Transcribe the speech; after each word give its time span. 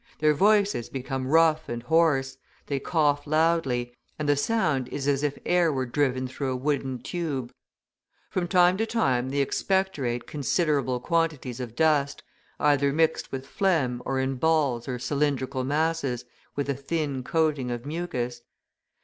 Their 0.17 0.33
voices 0.33 0.89
become 0.89 1.27
rough 1.27 1.69
and 1.69 1.83
hoarse, 1.83 2.37
they 2.65 2.79
cough 2.79 3.27
loudly, 3.27 3.93
and 4.17 4.27
the 4.27 4.35
sound 4.35 4.87
is 4.89 5.07
as 5.07 5.21
if 5.21 5.37
air 5.45 5.71
were 5.71 5.85
driven 5.85 6.27
through 6.27 6.51
a 6.51 6.55
wooden 6.55 6.97
tube. 7.03 7.51
From 8.27 8.47
time 8.47 8.77
to 8.77 8.87
time 8.87 9.29
they 9.29 9.41
expectorate 9.41 10.25
considerable 10.25 10.99
quantities 10.99 11.59
of 11.59 11.75
dust, 11.75 12.23
either 12.59 12.91
mixed 12.91 13.31
with 13.31 13.45
phlegm 13.45 14.01
or 14.03 14.19
in 14.19 14.37
balls 14.37 14.87
or 14.87 14.97
cylindrical 14.97 15.63
masses, 15.63 16.25
with 16.55 16.67
a 16.67 16.73
thin 16.73 17.23
coating 17.23 17.69
of 17.69 17.85
mucus. 17.85 18.41